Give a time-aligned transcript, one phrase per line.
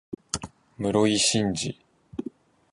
[0.79, 1.75] 室井慎次